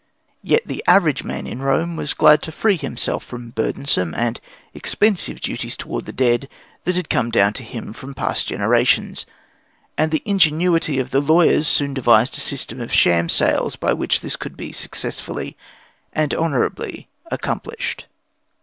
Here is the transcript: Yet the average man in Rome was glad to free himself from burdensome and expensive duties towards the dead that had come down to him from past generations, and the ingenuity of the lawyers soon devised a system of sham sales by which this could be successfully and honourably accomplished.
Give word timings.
Yet 0.41 0.63
the 0.65 0.83
average 0.87 1.23
man 1.23 1.45
in 1.45 1.61
Rome 1.61 1.95
was 1.95 2.15
glad 2.15 2.41
to 2.41 2.51
free 2.51 2.75
himself 2.77 3.23
from 3.23 3.51
burdensome 3.51 4.15
and 4.15 4.41
expensive 4.73 5.39
duties 5.39 5.77
towards 5.77 6.07
the 6.07 6.11
dead 6.11 6.49
that 6.85 6.95
had 6.95 7.07
come 7.07 7.29
down 7.29 7.53
to 7.53 7.63
him 7.63 7.93
from 7.93 8.15
past 8.15 8.47
generations, 8.47 9.27
and 9.99 10.09
the 10.11 10.23
ingenuity 10.25 10.97
of 10.97 11.11
the 11.11 11.21
lawyers 11.21 11.67
soon 11.67 11.93
devised 11.93 12.35
a 12.35 12.41
system 12.41 12.81
of 12.81 12.91
sham 12.91 13.29
sales 13.29 13.75
by 13.75 13.93
which 13.93 14.21
this 14.21 14.35
could 14.35 14.57
be 14.57 14.71
successfully 14.71 15.55
and 16.13 16.33
honourably 16.33 17.07
accomplished. 17.29 18.07